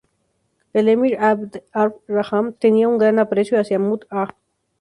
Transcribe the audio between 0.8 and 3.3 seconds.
emir Abd Ar-Rahman tenía un gran